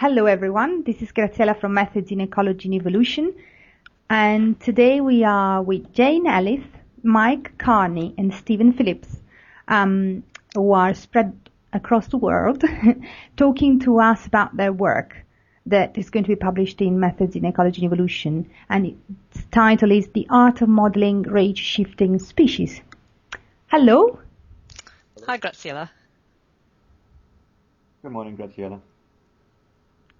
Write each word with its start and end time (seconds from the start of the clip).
Hello 0.00 0.24
everyone, 0.24 0.82
this 0.84 1.02
is 1.02 1.12
Graziella 1.12 1.54
from 1.60 1.74
Methods 1.74 2.10
in 2.10 2.22
Ecology 2.22 2.68
and 2.68 2.74
Evolution 2.74 3.34
and 4.08 4.58
today 4.58 5.02
we 5.02 5.24
are 5.24 5.62
with 5.62 5.92
Jane 5.92 6.24
Elith, 6.24 6.64
Mike 7.02 7.58
Kearney 7.58 8.14
and 8.16 8.32
Steven 8.32 8.72
Phillips 8.72 9.20
um, 9.68 10.22
who 10.54 10.72
are 10.72 10.94
spread 10.94 11.38
across 11.74 12.06
the 12.06 12.16
world 12.16 12.64
talking 13.36 13.78
to 13.80 14.00
us 14.00 14.26
about 14.26 14.56
their 14.56 14.72
work 14.72 15.18
that 15.66 15.98
is 15.98 16.08
going 16.08 16.24
to 16.24 16.28
be 16.28 16.46
published 16.46 16.80
in 16.80 16.98
Methods 16.98 17.36
in 17.36 17.44
Ecology 17.44 17.84
and 17.84 17.92
Evolution 17.92 18.50
and 18.70 18.86
its 18.86 19.44
title 19.50 19.92
is 19.92 20.08
The 20.14 20.26
Art 20.30 20.62
of 20.62 20.70
Modeling 20.70 21.24
Range 21.24 21.58
Shifting 21.58 22.18
Species. 22.18 22.80
Hello. 23.66 24.18
Hi 25.26 25.36
Graziella. 25.36 25.90
Good 28.00 28.12
morning 28.12 28.34
Graziella. 28.34 28.80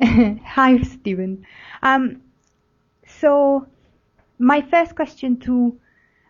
Hi, 0.02 0.80
Steven. 0.80 1.44
Um, 1.82 2.22
so, 3.20 3.66
my 4.38 4.62
first 4.62 4.96
question 4.96 5.40
to 5.40 5.78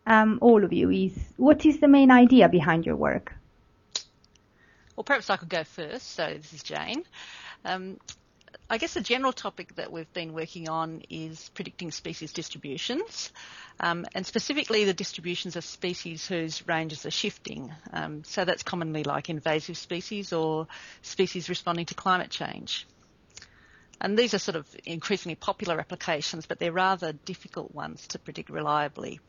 um, 0.07 0.41
all 0.43 0.65
of 0.65 0.73
you 0.73 0.91
is, 0.91 1.17
what 1.37 1.65
is 1.65 1.79
the 1.79 1.87
main 1.87 2.11
idea 2.11 2.49
behind 2.49 2.85
your 2.85 2.97
work? 2.97 3.33
Well, 4.97 5.05
perhaps 5.05 5.31
I 5.31 5.37
could 5.37 5.49
go 5.49 5.63
first. 5.63 6.15
So, 6.15 6.35
this 6.37 6.53
is 6.53 6.65
Jane. 6.65 7.05
Um, 7.65 7.99
I 8.69 8.79
guess 8.79 8.95
the 8.95 9.01
general 9.01 9.33
topic 9.33 9.77
that 9.77 9.93
we've 9.93 10.13
been 10.13 10.33
working 10.33 10.69
on 10.69 11.03
is 11.09 11.49
predicting 11.55 11.93
species 11.93 12.33
distributions, 12.33 13.31
um, 13.79 14.05
and 14.17 14.27
specifically 14.27 14.85
the 14.85 14.95
distributions 14.95 15.55
of 15.55 15.65
species 15.65 16.27
whose 16.27 16.67
ranges 16.67 17.07
are 17.07 17.11
shifting. 17.13 17.73
Um, 17.93 18.25
so 18.25 18.45
that's 18.45 18.65
commonly 18.65 19.05
like 19.05 19.31
invasive 19.31 19.77
species 19.77 20.33
or 20.33 20.67
species 21.03 21.49
responding 21.49 21.87
to 21.87 21.95
climate 21.95 22.31
change. 22.31 22.85
And 24.01 24.19
these 24.19 24.33
are 24.33 24.39
sort 24.39 24.57
of 24.57 24.67
increasingly 24.85 25.35
popular 25.35 25.79
applications, 25.79 26.47
but 26.47 26.59
they're 26.59 26.73
rather 26.73 27.13
difficult 27.13 27.75
ones 27.75 28.07
to 28.09 28.19
predict 28.19 28.49
reliably. 28.49 29.21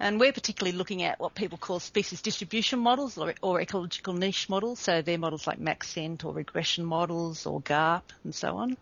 And 0.00 0.20
we're 0.20 0.32
particularly 0.32 0.78
looking 0.78 1.02
at 1.02 1.18
what 1.18 1.34
people 1.34 1.58
call 1.58 1.80
species 1.80 2.22
distribution 2.22 2.78
models 2.78 3.18
or, 3.18 3.34
or, 3.42 3.60
ecological 3.60 4.14
niche 4.14 4.48
models. 4.48 4.78
So 4.78 5.02
they're 5.02 5.18
models 5.18 5.48
like 5.48 5.58
Maxent 5.58 6.24
or 6.24 6.32
regression 6.32 6.84
models 6.84 7.46
or 7.46 7.60
GARP 7.60 8.12
and 8.22 8.32
so 8.32 8.56
on. 8.58 8.76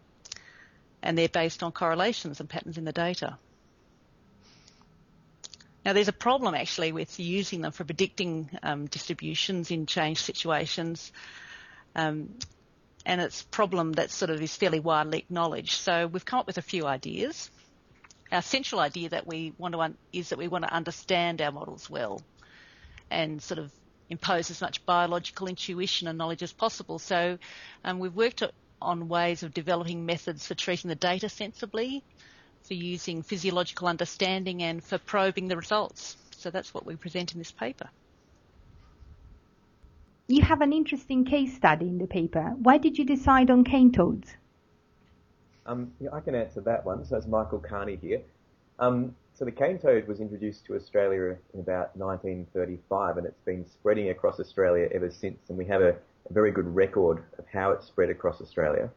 And 1.02 1.16
they're 1.16 1.28
based 1.30 1.62
on 1.62 1.72
correlations 1.72 2.38
and 2.40 2.48
patterns 2.48 2.76
in 2.76 2.84
the 2.84 2.92
data. 2.92 3.38
Now 5.86 5.94
there's 5.94 6.08
a 6.08 6.12
problem 6.12 6.54
actually 6.54 6.92
with 6.92 7.18
using 7.18 7.62
them 7.62 7.72
for 7.72 7.84
predicting 7.84 8.50
um, 8.62 8.86
distributions 8.86 9.70
in 9.70 9.86
change 9.86 10.18
situations. 10.18 11.12
Um, 11.94 12.34
and 13.06 13.20
it's 13.20 13.42
a 13.42 13.46
problem 13.46 13.92
that 13.92 14.10
sort 14.10 14.30
of 14.30 14.42
is 14.42 14.54
fairly 14.54 14.80
widely 14.80 15.18
acknowledged. 15.18 15.74
So 15.74 16.08
we've 16.08 16.24
come 16.24 16.40
up 16.40 16.46
with 16.48 16.58
a 16.58 16.62
few 16.62 16.86
ideas. 16.86 17.50
Our 18.32 18.42
central 18.42 18.80
idea 18.80 19.10
that 19.10 19.28
we 19.28 19.54
want 19.56 19.74
to 19.74 19.80
un- 19.80 19.96
is 20.12 20.30
that 20.30 20.38
we 20.38 20.48
want 20.48 20.64
to 20.64 20.74
understand 20.74 21.40
our 21.40 21.52
models 21.52 21.88
well, 21.88 22.20
and 23.08 23.40
sort 23.40 23.60
of 23.60 23.70
impose 24.10 24.50
as 24.50 24.60
much 24.60 24.84
biological 24.84 25.46
intuition 25.46 26.08
and 26.08 26.18
knowledge 26.18 26.42
as 26.42 26.52
possible. 26.52 26.98
So 26.98 27.38
um, 27.84 28.00
we've 28.00 28.14
worked 28.14 28.42
on 28.82 29.08
ways 29.08 29.44
of 29.44 29.54
developing 29.54 30.04
methods 30.04 30.44
for 30.44 30.54
treating 30.54 30.88
the 30.88 30.96
data 30.96 31.28
sensibly, 31.28 32.02
for 32.64 32.74
using 32.74 33.22
physiological 33.22 33.86
understanding, 33.86 34.64
and 34.64 34.82
for 34.82 34.98
probing 34.98 35.46
the 35.46 35.56
results. 35.56 36.16
So 36.36 36.50
that's 36.50 36.74
what 36.74 36.84
we 36.84 36.96
present 36.96 37.32
in 37.32 37.38
this 37.38 37.52
paper 37.52 37.88
you 40.28 40.42
have 40.42 40.60
an 40.60 40.72
interesting 40.72 41.24
case 41.24 41.54
study 41.54 41.88
in 41.88 41.98
the 41.98 42.06
paper. 42.06 42.54
Why 42.58 42.78
did 42.78 42.98
you 42.98 43.04
decide 43.04 43.50
on 43.50 43.64
cane 43.64 43.92
toads? 43.92 44.36
Um, 45.66 45.92
yeah, 46.00 46.10
I 46.12 46.20
can 46.20 46.34
answer 46.34 46.60
that 46.62 46.84
one. 46.84 47.04
So 47.04 47.16
it's 47.16 47.26
Michael 47.26 47.60
Kearney 47.60 47.98
here. 48.00 48.22
Um, 48.78 49.14
so 49.34 49.44
the 49.44 49.52
cane 49.52 49.78
toad 49.78 50.08
was 50.08 50.20
introduced 50.20 50.64
to 50.66 50.74
Australia 50.74 51.36
in 51.54 51.60
about 51.60 51.96
1935 51.96 53.18
and 53.18 53.26
it's 53.26 53.40
been 53.44 53.66
spreading 53.66 54.10
across 54.10 54.40
Australia 54.40 54.88
ever 54.94 55.10
since 55.10 55.38
and 55.48 55.58
we 55.58 55.66
have 55.66 55.82
a, 55.82 55.90
a 55.90 56.32
very 56.32 56.50
good 56.50 56.74
record 56.74 57.22
of 57.38 57.44
how 57.52 57.70
it's 57.72 57.86
spread 57.86 58.10
across 58.10 58.40
Australia. 58.40 58.90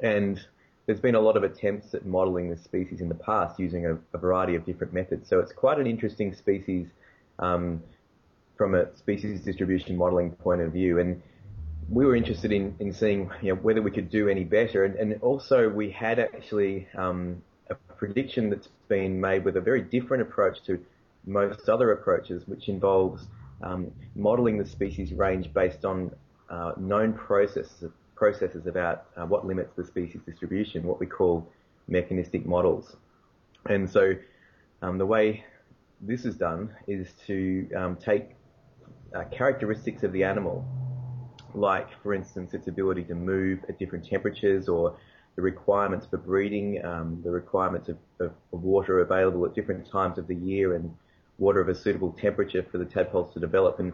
And 0.00 0.40
there's 0.86 1.00
been 1.00 1.14
a 1.14 1.20
lot 1.20 1.36
of 1.36 1.44
attempts 1.44 1.94
at 1.94 2.06
modelling 2.06 2.50
the 2.50 2.56
species 2.56 3.00
in 3.00 3.08
the 3.08 3.14
past 3.14 3.60
using 3.60 3.86
a, 3.86 3.98
a, 4.14 4.18
variety 4.18 4.54
of 4.54 4.64
different 4.64 4.92
methods. 4.92 5.28
So 5.28 5.38
it's 5.38 5.52
quite 5.52 5.78
an 5.78 5.86
interesting 5.86 6.34
species 6.34 6.88
um, 7.38 7.82
from 8.60 8.74
a 8.74 8.94
species 8.94 9.40
distribution 9.40 9.96
modeling 9.96 10.32
point 10.32 10.60
of 10.60 10.70
view. 10.70 10.98
And 10.98 11.22
we 11.88 12.04
were 12.04 12.14
interested 12.14 12.52
in, 12.52 12.76
in 12.78 12.92
seeing 12.92 13.30
you 13.40 13.54
know, 13.54 13.60
whether 13.62 13.80
we 13.80 13.90
could 13.90 14.10
do 14.10 14.28
any 14.28 14.44
better. 14.44 14.84
And, 14.84 14.96
and 14.96 15.18
also 15.22 15.70
we 15.70 15.90
had 15.90 16.18
actually 16.18 16.86
um, 16.94 17.40
a 17.70 17.74
prediction 17.74 18.50
that's 18.50 18.68
been 18.88 19.18
made 19.18 19.46
with 19.46 19.56
a 19.56 19.62
very 19.62 19.80
different 19.80 20.20
approach 20.20 20.62
to 20.66 20.78
most 21.24 21.70
other 21.70 21.92
approaches, 21.92 22.46
which 22.46 22.68
involves 22.68 23.28
um, 23.62 23.90
modeling 24.14 24.58
the 24.58 24.66
species 24.66 25.14
range 25.14 25.54
based 25.54 25.86
on 25.86 26.10
uh, 26.50 26.72
known 26.76 27.14
processes, 27.14 27.90
processes 28.14 28.66
about 28.66 29.06
uh, 29.16 29.24
what 29.24 29.46
limits 29.46 29.72
the 29.74 29.86
species 29.86 30.20
distribution, 30.26 30.82
what 30.82 31.00
we 31.00 31.06
call 31.06 31.48
mechanistic 31.88 32.44
models. 32.44 32.94
And 33.70 33.88
so 33.88 34.12
um, 34.82 34.98
the 34.98 35.06
way 35.06 35.44
this 36.02 36.26
is 36.26 36.36
done 36.36 36.74
is 36.86 37.08
to 37.26 37.66
um, 37.74 37.96
take 37.96 38.36
uh, 39.14 39.24
characteristics 39.24 40.02
of 40.02 40.12
the 40.12 40.24
animal, 40.24 40.64
like, 41.54 41.88
for 42.02 42.14
instance, 42.14 42.54
its 42.54 42.68
ability 42.68 43.04
to 43.04 43.14
move 43.14 43.60
at 43.68 43.78
different 43.78 44.06
temperatures 44.06 44.68
or 44.68 44.96
the 45.36 45.42
requirements 45.42 46.06
for 46.06 46.16
breeding, 46.16 46.84
um, 46.84 47.20
the 47.24 47.30
requirements 47.30 47.88
of, 47.88 47.96
of, 48.18 48.32
of, 48.52 48.62
water 48.62 49.00
available 49.00 49.44
at 49.46 49.54
different 49.54 49.88
times 49.90 50.18
of 50.18 50.26
the 50.26 50.34
year 50.34 50.74
and 50.74 50.94
water 51.38 51.60
of 51.60 51.68
a 51.68 51.74
suitable 51.74 52.12
temperature 52.20 52.64
for 52.70 52.78
the 52.78 52.84
tadpoles 52.84 53.32
to 53.32 53.40
develop 53.40 53.78
and 53.78 53.92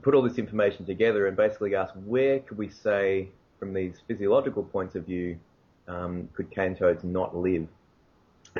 put 0.00 0.14
all 0.14 0.22
this 0.22 0.38
information 0.38 0.84
together 0.86 1.26
and 1.26 1.36
basically 1.36 1.74
ask 1.74 1.92
where 2.06 2.40
could 2.40 2.58
we 2.58 2.68
say 2.68 3.28
from 3.58 3.74
these 3.74 4.00
physiological 4.08 4.62
points 4.62 4.94
of 4.94 5.04
view 5.04 5.38
um, 5.88 6.28
could 6.34 6.50
cane 6.50 6.74
toads 6.74 7.04
not 7.04 7.36
live? 7.36 7.68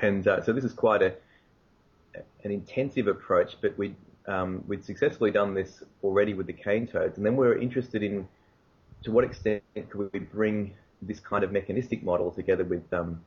And 0.00 0.26
uh, 0.28 0.42
so 0.42 0.52
this 0.52 0.64
is 0.64 0.72
quite 0.72 1.02
a 1.02 1.14
an 2.44 2.50
intensive 2.50 3.06
approach, 3.06 3.56
but 3.60 3.76
we 3.78 3.94
um, 4.26 4.64
we'd 4.66 4.84
successfully 4.84 5.30
done 5.30 5.54
this 5.54 5.82
already 6.02 6.34
with 6.34 6.46
the 6.46 6.52
cane 6.52 6.86
toads, 6.86 7.16
and 7.16 7.26
then 7.26 7.36
we 7.36 7.46
were 7.46 7.58
interested 7.58 8.02
in 8.02 8.28
to 9.02 9.10
what 9.10 9.24
extent 9.24 9.62
could 9.74 10.12
we 10.12 10.20
bring 10.20 10.74
this 11.02 11.18
kind 11.18 11.42
of 11.42 11.50
mechanistic 11.50 12.02
model 12.04 12.30
together 12.30 12.64
with 12.64 12.92
um, 12.92 13.20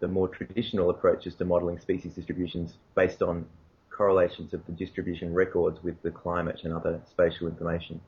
the 0.00 0.08
more 0.08 0.28
traditional 0.28 0.90
approaches 0.90 1.34
to 1.36 1.44
modelling 1.44 1.78
species 1.78 2.12
distributions 2.14 2.74
based 2.96 3.22
on 3.22 3.46
correlations 3.90 4.52
of 4.52 4.64
the 4.66 4.72
distribution 4.72 5.32
records 5.32 5.82
with 5.82 6.00
the 6.02 6.10
climate 6.10 6.60
and 6.64 6.72
other 6.72 7.00
spatial 7.08 7.46
information. 7.46 8.00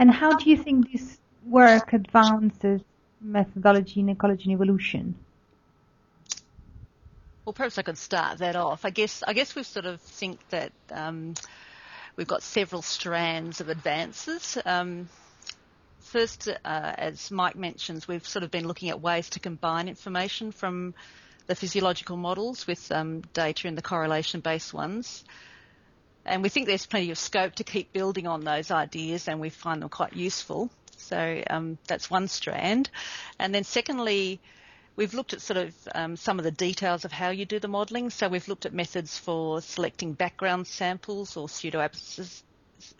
And 0.00 0.10
how 0.10 0.36
do 0.36 0.50
you 0.50 0.56
think 0.56 0.90
this 0.92 1.20
work 1.46 1.92
advances 1.92 2.80
methodology 3.20 4.00
in 4.00 4.08
ecology 4.08 4.44
and 4.44 4.52
evolution? 4.52 5.14
Well, 7.50 7.54
perhaps 7.54 7.78
I 7.78 7.82
could 7.82 7.98
start 7.98 8.38
that 8.38 8.54
off. 8.54 8.84
I 8.84 8.90
guess 8.90 9.24
I 9.26 9.32
guess 9.32 9.56
we 9.56 9.64
sort 9.64 9.84
of 9.84 10.00
think 10.00 10.38
that 10.50 10.70
um, 10.92 11.34
we've 12.14 12.28
got 12.28 12.44
several 12.44 12.80
strands 12.80 13.60
of 13.60 13.68
advances. 13.68 14.56
Um, 14.64 15.08
first, 15.98 16.46
uh, 16.46 16.54
as 16.64 17.32
Mike 17.32 17.56
mentions, 17.56 18.06
we've 18.06 18.24
sort 18.24 18.44
of 18.44 18.52
been 18.52 18.68
looking 18.68 18.88
at 18.88 19.00
ways 19.00 19.30
to 19.30 19.40
combine 19.40 19.88
information 19.88 20.52
from 20.52 20.94
the 21.48 21.56
physiological 21.56 22.16
models 22.16 22.68
with 22.68 22.92
um, 22.92 23.22
data 23.32 23.66
in 23.66 23.74
the 23.74 23.82
correlation-based 23.82 24.72
ones. 24.72 25.24
And 26.24 26.44
we 26.44 26.50
think 26.50 26.68
there's 26.68 26.86
plenty 26.86 27.10
of 27.10 27.18
scope 27.18 27.56
to 27.56 27.64
keep 27.64 27.92
building 27.92 28.28
on 28.28 28.44
those 28.44 28.70
ideas, 28.70 29.26
and 29.26 29.40
we 29.40 29.50
find 29.50 29.82
them 29.82 29.88
quite 29.88 30.12
useful. 30.12 30.70
So 30.98 31.42
um, 31.50 31.78
that's 31.88 32.08
one 32.08 32.28
strand. 32.28 32.90
And 33.40 33.52
then 33.52 33.64
secondly, 33.64 34.38
We've 34.96 35.14
looked 35.14 35.32
at 35.32 35.40
sort 35.40 35.56
of 35.56 35.74
um, 35.94 36.16
some 36.16 36.38
of 36.38 36.44
the 36.44 36.50
details 36.50 37.04
of 37.04 37.12
how 37.12 37.30
you 37.30 37.46
do 37.46 37.58
the 37.58 37.68
modelling. 37.68 38.10
So 38.10 38.28
we've 38.28 38.48
looked 38.48 38.66
at 38.66 38.74
methods 38.74 39.16
for 39.16 39.60
selecting 39.62 40.12
background 40.12 40.66
samples 40.66 41.36
or 41.36 41.48
pseudoabsences 41.48 42.42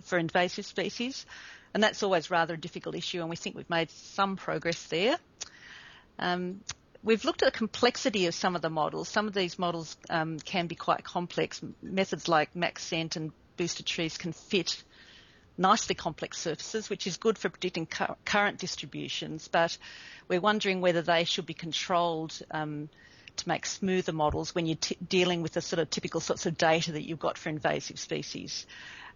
for 0.03 0.19
invasive 0.19 0.67
species, 0.67 1.27
and 1.75 1.83
that's 1.83 2.03
always 2.03 2.31
rather 2.31 2.55
a 2.55 2.59
difficult 2.59 2.95
issue, 2.95 3.21
and 3.21 3.31
we 3.31 3.37
think 3.37 3.57
we've 3.57 3.71
made 3.71 3.91
some 3.91 4.37
progress 4.37 4.83
there. 4.87 5.17
Um, 6.19 6.61
we've 7.03 7.25
looked 7.25 7.43
at 7.43 7.53
the 7.53 7.59
complexity 7.59 8.27
of 8.27 8.35
some 8.35 8.57
of 8.57 8.63
the 8.63 8.71
models. 8.71 9.09
Some 9.09 9.27
of 9.27 9.35
these 9.35 9.59
models 9.59 9.97
um, 10.09 10.39
can 10.39 10.67
be 10.67 10.75
quite 10.75 11.05
complex. 11.05 11.61
Methods 11.83 12.29
like 12.29 12.55
Maxent 12.55 13.17
and 13.17 13.33
boosted 13.57 13.87
trees 13.87 14.19
can 14.19 14.33
fit 14.33 14.83
nicely 15.61 15.95
complex 15.95 16.39
surfaces, 16.39 16.89
which 16.89 17.07
is 17.07 17.19
good 17.19 17.37
for 17.37 17.51
predicting 17.51 17.87
cu- 17.87 18.15
current 18.25 18.59
distributions, 18.59 19.47
but 19.47 19.77
we're 20.27 20.41
wondering 20.41 20.81
whether 20.81 21.03
they 21.03 21.25
should 21.25 21.45
be 21.45 21.55
controlled 21.55 22.37
um, 22.51 22.89
to 23.37 23.49
make 23.49 23.67
smoother 23.67 24.13
models 24.13 24.55
when 24.55 24.65
you're 24.67 24.77
t- 24.81 24.97
dealing 25.07 25.43
with 25.43 25.53
the 25.53 25.61
sort 25.61 25.79
of 25.79 25.91
typical 25.91 26.21
sorts 26.21 26.47
of 26.47 26.57
data 26.57 26.93
that 26.93 27.03
you've 27.03 27.19
got 27.19 27.37
for 27.37 27.51
invasive 27.51 27.99
species. 27.99 28.67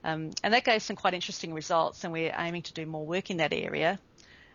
Um, 0.05 0.33
and 0.43 0.53
that 0.53 0.65
gave 0.65 0.83
some 0.83 0.97
quite 0.97 1.15
interesting 1.15 1.55
results, 1.55 2.05
and 2.05 2.13
we're 2.13 2.35
aiming 2.37 2.63
to 2.63 2.75
do 2.75 2.85
more 2.85 3.07
work 3.07 3.31
in 3.31 3.39
that 3.39 3.55
area. 3.55 3.99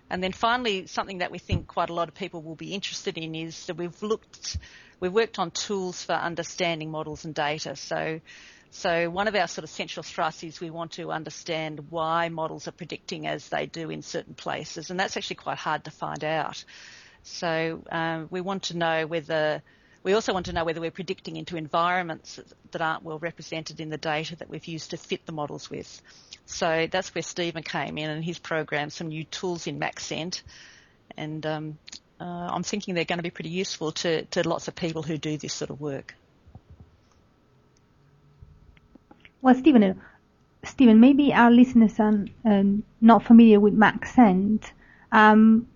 And 0.10 0.24
then 0.24 0.32
finally, 0.32 0.88
something 0.88 1.20
that 1.20 1.32
we 1.32 1.38
think 1.38 1.68
quite 1.68 1.90
a 1.90 1.94
lot 1.94 2.08
of 2.08 2.16
people 2.16 2.42
will 2.42 2.56
be 2.56 2.74
interested 2.74 3.18
in 3.18 3.36
is 3.36 3.68
that 3.68 3.78
we've 3.78 4.02
looked, 4.02 4.58
we've 5.00 5.14
worked 5.14 5.38
on 5.38 5.52
tools 5.52 6.04
for 6.04 6.14
understanding 6.14 6.90
models 6.90 7.26
and 7.26 7.36
data. 7.36 7.76
So, 7.76 8.20
so 8.72 9.10
one 9.10 9.28
of 9.28 9.36
our 9.36 9.48
sort 9.48 9.64
of 9.64 9.70
central 9.70 10.04
thrusts 10.04 10.44
is 10.44 10.60
we 10.60 10.72
want 10.72 10.94
to 10.94 11.12
understand 11.12 11.92
why 11.92 12.30
models 12.30 12.68
are 12.68 12.72
predicting 12.72 13.28
as 13.28 13.50
they 13.50 13.68
do 13.68 13.90
in 13.90 14.02
certain 14.02 14.34
places, 14.34 14.90
and 14.90 15.00
that's 15.00 15.16
actually 15.16 15.38
quite 15.38 15.58
hard 15.58 15.84
to 15.86 15.92
find 15.92 16.24
out. 16.24 16.64
So 17.24 17.84
um, 17.92 18.28
we 18.32 18.42
want 18.42 18.64
to 18.64 18.78
know 18.78 19.06
whether 19.06 19.62
we 20.02 20.14
also 20.14 20.34
want 20.34 20.46
to 20.46 20.54
know 20.54 20.64
whether 20.64 20.80
we're 20.80 20.92
predicting 20.92 21.36
into 21.36 21.58
environments 21.58 22.40
that 22.72 22.82
aren't 22.82 23.04
well 23.04 23.20
represented 23.20 23.82
in 23.82 23.90
the 23.90 23.98
data 23.98 24.36
that 24.38 24.50
we've 24.50 24.66
used 24.66 24.92
to 24.92 24.98
fit 24.98 25.26
the 25.26 25.34
models 25.34 25.70
with. 25.70 26.02
So 26.52 26.88
that's 26.92 27.14
where 27.14 27.22
Steven 27.22 27.64
came 27.64 27.98
in 27.98 28.10
and 28.10 28.24
he's 28.24 28.40
programmed 28.40 28.92
some 28.92 29.08
new 29.08 29.24
tools 29.24 29.68
in 29.68 29.80
Maxent. 29.80 30.42
And 31.16 31.46
um, 31.46 31.78
uh, 32.20 32.24
I'm 32.24 32.64
thinking 32.64 32.96
they're 32.96 33.06
going 33.06 33.20
to 33.20 33.24
be 33.24 33.30
pretty 33.30 33.52
useful 33.52 33.92
to, 33.92 34.26
to 34.26 34.48
lots 34.48 34.68
of 34.68 34.76
people 34.76 35.04
who 35.04 35.18
do 35.18 35.38
this 35.38 35.54
sort 35.54 35.70
of 35.70 35.80
work. 35.80 36.16
Well, 39.42 39.56
Steven, 39.56 39.84
uh, 39.84 39.94
Steven, 40.64 41.00
maybe 41.00 41.34
our 41.34 41.52
listeners 41.52 42.00
are 42.00 42.26
um, 42.44 42.84
not 43.00 43.24
familiar 43.24 43.60
with 43.60 43.78
Maxent. 43.78 44.64
Um, 45.12 45.68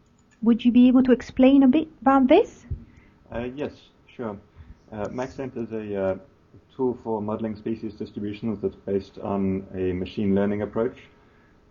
would 0.41 0.65
you 0.65 0.71
be 0.71 0.87
able 0.87 1.03
to 1.03 1.11
explain 1.11 1.63
a 1.63 1.67
bit 1.67 1.87
about 2.01 2.27
this? 2.27 2.65
Uh, 3.31 3.47
yes, 3.55 3.71
Sure. 4.15 4.37
Uh, 4.91 5.07
Maxent 5.07 5.57
is 5.57 5.71
a 5.71 6.03
uh, 6.03 6.15
tool 6.75 6.97
for 7.03 7.21
modeling 7.21 7.55
species 7.55 7.93
distributions 7.93 8.59
that's 8.61 8.75
based 8.75 9.19
on 9.19 9.65
a 9.75 9.93
machine 9.93 10.33
learning 10.33 10.61
approach. 10.61 10.97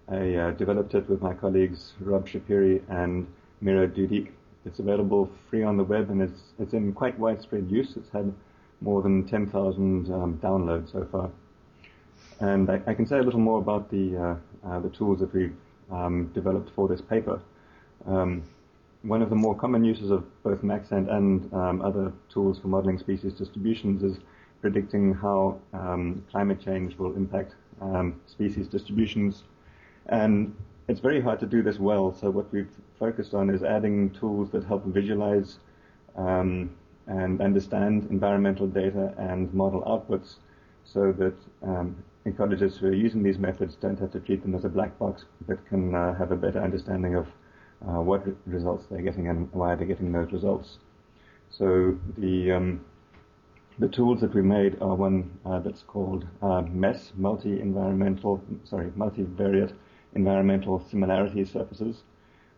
I 0.09 0.35
uh, 0.35 0.51
developed 0.53 0.95
it 0.95 1.09
with 1.09 1.23
my 1.23 1.35
colleagues 1.35 1.93
Rob 2.01 2.29
Schapire 2.29 2.83
and 2.89 3.27
Miro 3.61 3.87
Dudik. 3.87 4.31
It's 4.65 4.79
available 4.79 5.31
free 5.51 5.65
on 5.65 5.77
the 5.77 5.85
web 5.85 6.11
and 6.11 6.23
it's, 6.23 6.41
it's 6.59 6.73
in 6.73 6.93
quite 6.93 7.19
widespread 7.19 7.71
use. 7.71 7.95
It's 7.97 8.11
had 8.11 8.33
more 8.81 9.03
than 9.03 9.27
10,000 9.27 10.13
um, 10.13 10.39
downloads 10.43 10.93
so 10.93 11.07
far. 11.11 11.31
And 12.41 12.71
I, 12.71 12.81
I, 12.87 12.95
can 12.95 13.07
say 13.07 13.19
a 13.19 13.23
little 13.23 13.41
more 13.41 13.59
about 13.59 13.91
the, 13.91 14.17
uh, 14.17 14.69
uh, 14.69 14.81
the 14.81 14.89
tools 14.91 15.21
that 15.21 15.33
we've 15.33 15.55
um, 15.91 16.31
developed 16.35 16.71
for 16.75 16.89
this 16.89 17.01
paper. 17.01 17.41
Um, 18.07 18.43
one 19.03 19.23
of 19.23 19.31
the 19.31 19.37
more 19.37 19.55
common 19.55 19.85
uses 19.85 20.11
of 20.11 20.25
both 20.43 20.63
Maxent 20.63 21.13
and 21.13 21.53
um, 21.53 21.83
other 21.83 22.13
tools 22.33 22.59
for 22.59 22.69
modeling 22.69 22.99
species 22.99 23.33
distributions 23.33 24.03
is 24.03 24.23
predicting 24.63 25.13
how 25.13 25.61
um, 25.75 26.25
climate 26.31 26.61
change 26.65 26.97
will 26.97 27.15
impact 27.17 27.55
um, 27.83 28.21
species 28.27 28.69
distributions. 28.69 29.43
And 30.07 30.55
it's 30.89 31.01
very 31.01 31.21
hard 31.21 31.41
to 31.41 31.47
do 31.47 31.63
this 31.63 31.79
well, 31.79 32.15
so 32.15 32.31
what 32.31 32.51
we've 32.53 32.71
focused 32.99 33.35
on 33.35 33.51
is 33.51 33.63
adding 33.63 34.11
tools 34.11 34.51
that 34.51 34.65
help 34.65 34.85
visualize 34.87 35.59
um, 36.17 36.71
and 37.07 37.41
understand 37.41 38.07
environmental 38.11 38.67
data 38.67 39.13
and 39.19 39.53
model 39.53 39.83
outputs 39.83 40.37
so 40.85 41.13
that 41.13 41.35
um, 41.63 41.97
ecologists 42.27 42.79
who 42.79 42.87
are 42.87 42.95
using 42.95 43.23
these 43.23 43.39
methods 43.39 43.75
don't 43.77 43.99
have 43.99 44.13
to 44.13 44.21
treat 44.21 44.43
them 44.43 44.55
as 44.55 44.65
a 44.65 44.69
black 44.69 44.97
box, 44.99 45.25
but 45.47 45.65
can 45.69 45.95
uh, 45.95 46.15
have 46.15 46.31
a 46.31 46.37
better 46.37 46.61
understanding 46.61 47.17
of 47.17 47.27
uh, 47.89 48.01
what 48.01 48.25
results 48.47 48.87
they're 48.91 49.03
getting 49.03 49.29
and 49.29 49.51
why 49.53 49.75
they're 49.75 49.87
getting 49.87 50.13
those 50.13 50.31
results. 50.33 50.79
So 51.51 51.99
the 52.19 52.53
um, 52.53 52.85
the 53.79 53.89
tools 53.89 54.21
that 54.21 54.35
we 54.35 54.43
made 54.43 54.81
are 54.83 54.95
one 54.95 55.39
uh, 55.47 55.59
that's 55.59 55.83
called 55.83 56.27
uh, 56.43 56.63
MESS, 56.63 57.13
multi-environmental, 57.17 58.43
sorry, 58.65 58.91
multivariate 58.91 59.73
environmental 60.15 60.85
similarity 60.91 61.45
surfaces, 61.45 62.03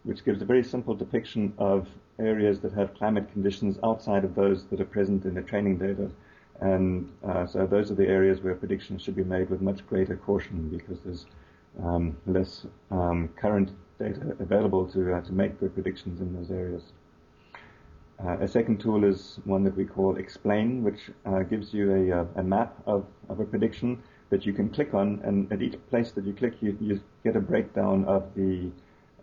which 0.02 0.25
gives 0.25 0.43
a 0.43 0.44
very 0.44 0.64
simple 0.64 0.94
depiction 0.94 1.52
of 1.58 1.88
areas 2.19 2.61
that 2.61 2.72
have 2.72 2.94
climate 2.94 3.31
conditions 3.32 3.78
outside 3.84 4.25
of 4.25 4.34
those 4.34 4.64
that 4.66 4.81
are 4.81 4.84
present 4.84 5.25
in 5.25 5.34
the 5.34 5.43
training 5.43 5.78
data. 5.78 6.11
And 6.61 7.11
uh, 7.26 7.46
so 7.46 7.67
those 7.67 7.90
are 7.90 7.94
the 7.94 8.06
areas 8.06 8.40
where 8.40 8.55
predictions 8.55 9.02
should 9.02 9.17
be 9.17 9.25
made 9.25 9.50
with 9.50 9.60
much 9.60 9.87
greater 9.87 10.17
caution 10.17 10.69
because 10.69 11.00
there's 11.05 11.26
um, 11.82 12.17
less 12.26 12.67
um, 12.90 13.28
current 13.37 13.70
data 13.99 14.37
available 14.38 14.87
to, 14.87 15.14
uh, 15.14 15.20
to 15.22 15.32
make 15.32 15.58
good 15.60 15.75
predictions 15.75 16.20
in 16.20 16.34
those 16.34 16.50
areas. 16.50 16.82
Uh, 18.22 18.38
a 18.40 18.49
second 18.49 18.81
tool 18.81 19.05
is 19.05 19.40
one 19.44 19.64
that 19.64 19.76
we 19.76 19.84
call 19.84 20.16
Explain, 20.16 20.82
which 20.82 21.11
uh, 21.26 21.40
gives 21.40 21.75
you 21.75 21.93
a, 21.93 22.20
uh, 22.20 22.26
a, 22.37 22.43
map 22.43 22.76
of, 22.87 23.05
of 23.28 23.40
a 23.40 23.44
prediction 23.44 24.00
that 24.31 24.46
you 24.46 24.52
can 24.52 24.69
click 24.69 24.94
on, 24.94 25.20
and 25.25 25.52
at 25.52 25.61
each 25.61 25.75
place 25.90 26.12
that 26.12 26.25
you 26.25 26.32
click, 26.32 26.55
you, 26.61 26.76
you 26.81 27.00
get 27.25 27.37
a 27.37 27.40
breakdown 27.40 28.05
of 28.05 28.25
the 28.34 28.70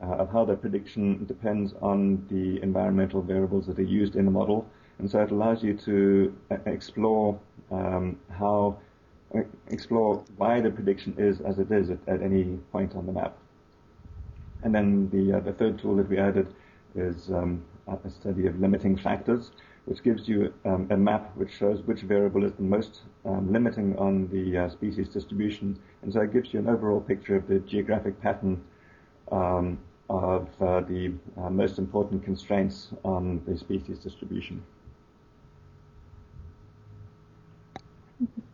uh, 0.01 0.15
of 0.15 0.31
how 0.31 0.43
the 0.43 0.55
prediction 0.55 1.25
depends 1.25 1.73
on 1.79 2.25
the 2.29 2.59
environmental 2.63 3.21
variables 3.21 3.67
that 3.67 3.77
are 3.77 3.83
used 3.83 4.15
in 4.15 4.25
the 4.25 4.31
model, 4.31 4.67
and 4.97 5.09
so 5.09 5.21
it 5.21 5.31
allows 5.31 5.63
you 5.63 5.75
to 5.75 6.35
uh, 6.49 6.57
explore 6.65 7.39
um, 7.71 8.17
how 8.31 8.77
explore 9.69 10.23
why 10.37 10.59
the 10.59 10.69
prediction 10.69 11.13
is 11.17 11.39
as 11.41 11.59
it 11.59 11.71
is 11.71 11.89
at, 11.89 11.99
at 12.07 12.21
any 12.21 12.57
point 12.71 12.95
on 12.95 13.05
the 13.05 13.11
map. 13.11 13.37
And 14.63 14.75
then 14.75 15.09
the, 15.09 15.37
uh, 15.37 15.39
the 15.39 15.53
third 15.53 15.79
tool 15.79 15.95
that 15.97 16.09
we 16.09 16.17
added 16.17 16.53
is 16.95 17.29
um, 17.29 17.63
a 17.87 18.09
study 18.09 18.47
of 18.47 18.59
limiting 18.59 18.97
factors, 18.97 19.51
which 19.85 20.03
gives 20.03 20.27
you 20.27 20.53
um, 20.65 20.87
a 20.91 20.97
map 20.97 21.31
which 21.35 21.51
shows 21.51 21.81
which 21.83 22.01
variable 22.01 22.43
is 22.43 22.53
the 22.53 22.63
most 22.63 23.01
um, 23.25 23.51
limiting 23.51 23.97
on 23.97 24.27
the 24.29 24.57
uh, 24.57 24.69
species 24.69 25.09
distribution. 25.09 25.77
And 26.01 26.13
so 26.13 26.21
it 26.21 26.33
gives 26.33 26.53
you 26.53 26.59
an 26.59 26.69
overall 26.69 27.01
picture 27.01 27.35
of 27.35 27.47
the 27.47 27.59
geographic 27.59 28.21
pattern 28.21 28.63
um, 29.31 29.79
of 30.09 30.49
uh, 30.61 30.81
the 30.81 31.13
uh, 31.37 31.49
most 31.49 31.79
important 31.79 32.23
constraints 32.23 32.89
on 33.03 33.41
the 33.47 33.57
species 33.57 33.97
distribution. 33.99 34.63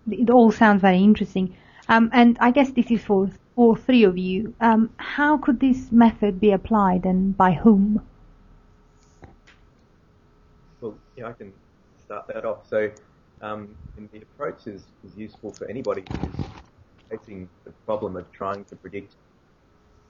It 0.10 0.30
all 0.30 0.52
sounds 0.52 0.82
very 0.82 1.00
interesting. 1.00 1.56
Um, 1.90 2.10
and 2.14 2.38
I 2.40 2.52
guess 2.52 2.72
this 2.72 2.92
is 2.92 3.04
for 3.04 3.30
all 3.56 3.76
three 3.76 4.04
of 4.04 4.18
you, 4.18 4.54
um, 4.62 4.92
how 4.98 5.38
could 5.38 5.60
this 5.60 5.92
method 5.92 6.40
be 6.40 6.52
applied 6.52 7.06
and 7.06 7.36
by 7.36 7.54
whom? 7.54 8.02
Well, 10.80 10.96
yeah, 11.18 11.28
I 11.28 11.34
can 11.34 11.52
start 12.04 12.28
that 12.28 12.46
off. 12.46 12.70
So, 12.70 12.92
um, 13.42 13.76
the 14.12 14.22
approach 14.22 14.68
is, 14.68 14.84
is 15.04 15.16
useful 15.16 15.52
for 15.52 15.68
anybody 15.68 16.04
who's 16.10 16.46
facing 17.10 17.50
the 17.66 17.72
problem 17.86 18.16
of 18.16 18.32
trying 18.32 18.66
to 18.66 18.76
predict 18.76 19.16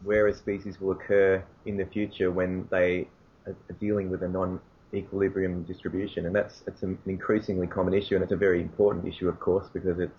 where 0.03 0.27
a 0.27 0.33
species 0.33 0.79
will 0.79 0.91
occur 0.91 1.43
in 1.65 1.77
the 1.77 1.85
future 1.85 2.29
when 2.31 2.67
they 2.69 3.07
are 3.45 3.55
dealing 3.79 4.09
with 4.09 4.23
a 4.23 4.27
non-equilibrium 4.27 5.63
distribution, 5.63 6.25
and 6.25 6.35
that's 6.35 6.63
it's 6.67 6.83
an 6.83 6.97
increasingly 7.05 7.67
common 7.67 7.93
issue, 7.93 8.15
and 8.15 8.23
it's 8.23 8.33
a 8.33 8.37
very 8.37 8.61
important 8.61 9.07
issue, 9.07 9.27
of 9.27 9.39
course, 9.39 9.67
because 9.73 9.99
it 9.99 10.11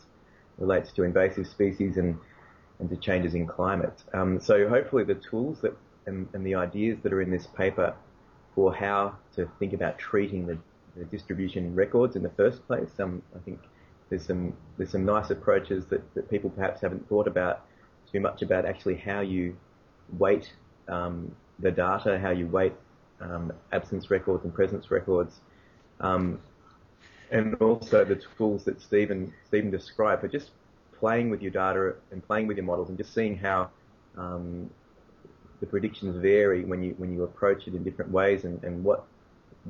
relates 0.56 0.90
to 0.92 1.04
invasive 1.04 1.46
species 1.46 1.96
and 1.96 2.18
and 2.80 2.88
to 2.88 2.96
changes 2.96 3.34
in 3.34 3.46
climate. 3.46 4.04
Um, 4.14 4.40
so 4.40 4.68
hopefully 4.68 5.04
the 5.04 5.16
tools 5.16 5.60
that 5.62 5.76
and, 6.06 6.28
and, 6.32 6.46
the 6.46 6.54
ideas 6.54 6.96
that 7.02 7.12
are 7.12 7.20
in 7.20 7.30
this 7.30 7.46
paper 7.48 7.94
for 8.54 8.72
how 8.74 9.14
to 9.34 9.48
think 9.58 9.72
about 9.72 9.98
treating 9.98 10.46
the, 10.46 10.56
the 10.98 11.04
distribution 11.04 11.74
records 11.74 12.16
in 12.16 12.22
the 12.22 12.30
first 12.30 12.66
place. 12.66 12.90
Um, 12.98 13.22
I 13.34 13.38
think 13.40 13.60
there's 14.10 14.26
some 14.26 14.54
there's 14.76 14.90
some 14.90 15.04
nice 15.04 15.30
approaches 15.30 15.86
that, 15.86 16.02
that 16.14 16.30
people 16.30 16.50
perhaps 16.50 16.80
haven't 16.80 17.08
thought 17.08 17.26
about 17.26 17.64
too 18.10 18.20
much 18.20 18.42
about 18.42 18.64
actually 18.64 18.96
how 18.96 19.20
you 19.20 19.56
weight 20.18 20.52
um, 20.88 21.34
the 21.58 21.70
data, 21.70 22.18
how 22.18 22.30
you 22.30 22.46
weight 22.46 22.72
um, 23.20 23.52
absence 23.72 24.10
records 24.10 24.44
and 24.44 24.54
presence 24.54 24.90
records, 24.90 25.40
um, 26.00 26.38
and 27.30 27.54
also 27.56 28.04
the 28.04 28.20
tools 28.36 28.64
that 28.64 28.80
Steven 28.80 29.32
Steven 29.46 29.70
described. 29.70 30.22
But 30.22 30.32
just 30.32 30.50
playing 30.98 31.30
with 31.30 31.42
your 31.42 31.52
data 31.52 31.94
and 32.10 32.26
playing 32.26 32.46
with 32.46 32.56
your 32.56 32.66
models 32.66 32.88
and 32.88 32.98
just 32.98 33.14
seeing 33.14 33.36
how 33.36 33.70
um, 34.16 34.68
the 35.60 35.66
predictions 35.66 36.16
vary 36.16 36.64
when 36.64 36.82
you 36.82 36.94
when 36.98 37.12
you 37.12 37.24
approach 37.24 37.66
it 37.66 37.74
in 37.74 37.84
different 37.84 38.10
ways 38.10 38.44
and, 38.44 38.62
and 38.64 38.82
what 38.82 39.04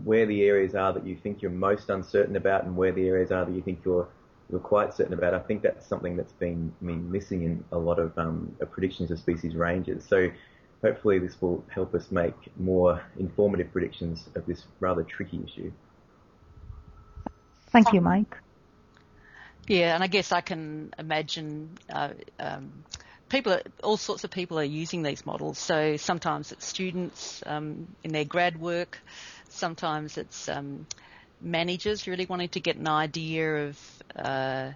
where 0.04 0.26
the 0.26 0.42
areas 0.44 0.74
are 0.74 0.92
that 0.92 1.06
you 1.06 1.16
think 1.16 1.42
you're 1.42 1.50
most 1.50 1.90
uncertain 1.90 2.36
about 2.36 2.64
and 2.64 2.76
where 2.76 2.92
the 2.92 3.06
areas 3.06 3.30
are 3.30 3.44
that 3.44 3.54
you 3.54 3.62
think 3.62 3.80
you're 3.84 4.08
you're 4.50 4.60
quite 4.60 4.94
certain 4.94 5.12
about. 5.12 5.34
I 5.34 5.40
think 5.40 5.62
that's 5.62 5.86
something 5.86 6.16
that's 6.16 6.32
been, 6.32 6.72
been 6.82 7.10
missing 7.10 7.42
in 7.42 7.64
a 7.72 7.78
lot 7.78 7.98
of 7.98 8.16
um, 8.16 8.54
predictions 8.70 9.10
of 9.10 9.18
species 9.18 9.54
ranges. 9.54 10.04
So 10.08 10.30
hopefully 10.82 11.18
this 11.18 11.40
will 11.40 11.64
help 11.68 11.94
us 11.94 12.10
make 12.10 12.34
more 12.56 13.02
informative 13.18 13.70
predictions 13.72 14.28
of 14.34 14.46
this 14.46 14.64
rather 14.80 15.02
tricky 15.02 15.40
issue. 15.44 15.70
Thank 17.70 17.92
you, 17.92 18.00
Mike. 18.00 18.36
Yeah, 19.66 19.94
and 19.94 20.02
I 20.02 20.06
guess 20.06 20.32
I 20.32 20.40
can 20.40 20.94
imagine 20.98 21.76
uh, 21.92 22.14
um, 22.40 22.84
people, 23.28 23.58
all 23.82 23.96
sorts 23.96 24.24
of 24.24 24.30
people 24.30 24.58
are 24.58 24.64
using 24.64 25.02
these 25.02 25.24
models. 25.26 25.58
So 25.58 25.96
sometimes 25.96 26.52
it's 26.52 26.66
students 26.66 27.42
um, 27.46 27.88
in 28.02 28.12
their 28.12 28.24
grad 28.24 28.60
work, 28.60 28.98
sometimes 29.48 30.18
it's 30.18 30.48
um, 30.48 30.86
managers 31.40 32.06
really 32.06 32.26
wanting 32.26 32.48
to 32.50 32.60
get 32.60 32.76
an 32.76 32.88
idea 32.88 33.68
of 33.68 33.78
uh, 34.16 34.70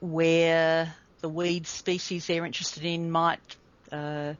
where 0.00 0.94
the 1.20 1.28
weed 1.28 1.66
species 1.66 2.26
they're 2.26 2.44
interested 2.44 2.84
in 2.84 3.10
might 3.10 3.40
uh, 3.90 4.34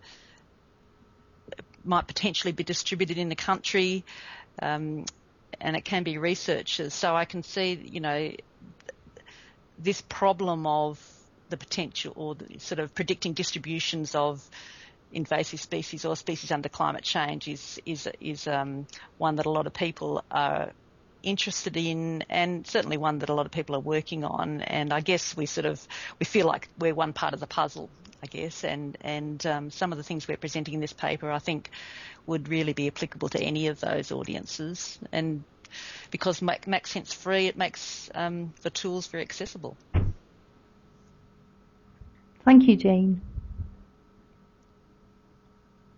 might 1.85 2.07
potentially 2.07 2.53
be 2.53 2.65
distributed 2.65 3.19
in 3.19 3.29
the 3.29 3.37
country, 3.37 4.05
um, 4.63 5.05
and 5.61 5.77
it 5.77 5.85
can 5.85 6.03
be 6.03 6.17
researchers. 6.17 6.95
So 6.95 7.15
I 7.15 7.27
can 7.27 7.43
see, 7.43 7.75
you 7.75 8.01
know, 8.01 8.33
this 9.79 10.01
problem 10.03 10.67
of 10.67 10.99
the 11.55 11.67
potential 11.67 12.13
or 12.17 12.35
the 12.35 12.59
sort 12.59 12.81
of 12.81 12.95
predicting 12.95 13.33
distributions 13.33 14.15
of 14.15 14.43
invasive 15.13 15.61
species 15.61 16.05
or 16.05 16.17
species 16.17 16.51
under 16.51 16.69
climate 16.69 17.05
change 17.05 17.47
is 17.47 17.81
is 17.87 18.09
is 18.21 18.47
um, 18.49 18.87
one 19.19 19.37
that 19.37 19.47
a 19.47 19.51
lot 19.51 19.67
of 19.67 19.73
people 19.73 20.25
are 20.31 20.73
interested 21.23 21.77
in 21.77 22.23
and 22.29 22.67
certainly 22.67 22.97
one 22.97 23.19
that 23.21 23.31
a 23.31 23.35
lot 23.35 23.47
of 23.47 23.53
people 23.53 23.75
are 23.77 23.81
working 23.81 24.25
on. 24.25 24.61
And 24.61 24.93
I 24.93 25.01
guess 25.01 25.37
we 25.37 25.47
sort 25.47 25.67
of 25.67 25.87
we 26.19 26.27
feel 26.27 26.47
like 26.47 26.69
we're 26.79 26.95
one 26.95 27.13
part 27.13 27.35
of 27.35 27.41
the 27.41 27.47
puzzle 27.47 27.89
I 28.23 28.27
guess. 28.27 28.65
And 28.65 28.99
and 29.01 29.45
um, 29.47 29.71
some 29.71 29.93
of 29.93 29.99
the 29.99 30.05
things 30.05 30.27
we're 30.27 30.37
presenting 30.37 30.75
in 30.75 30.81
this 30.81 30.93
paper 30.93 31.31
I 31.31 31.39
think 31.39 31.71
would 32.27 32.49
really 32.49 32.73
be 32.73 32.89
applicable 32.89 33.29
to 33.31 33.41
any 33.41 33.69
of 33.69 33.81
those 33.81 34.11
audiences. 34.13 34.99
And 35.13 35.45
because 36.11 36.43
Maxent's 36.43 37.13
free 37.15 37.47
it 37.47 37.57
makes 37.57 38.11
um, 38.15 38.53
the 38.63 38.71
tools 38.71 39.07
very 39.07 39.23
accessible. 39.23 39.77
Thank 42.45 42.69
you 42.69 42.77
Jane. 42.77 43.21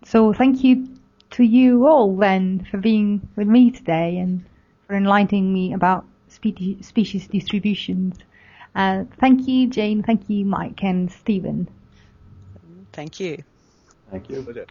So 0.05 0.31
thank 0.33 0.63
you 0.63 0.87
to 1.31 1.43
you 1.43 1.87
all 1.87 2.15
then 2.15 2.65
for 2.71 2.77
being 2.77 3.27
with 3.35 3.47
me 3.47 3.71
today 3.71 4.17
and 4.17 4.45
for 4.87 4.95
enlightening 4.95 5.53
me 5.53 5.73
about 5.73 6.05
species 6.29 7.27
distributions. 7.27 8.17
Uh, 8.75 9.03
thank 9.19 9.47
you, 9.47 9.67
Jane. 9.67 10.03
Thank 10.03 10.29
you, 10.29 10.45
Mike 10.45 10.83
and 10.83 11.11
Steven. 11.11 11.67
Thank 12.93 13.19
you. 13.19 13.43
Thank 14.09 14.29
you. 14.29 14.41
Pleasure. 14.43 14.67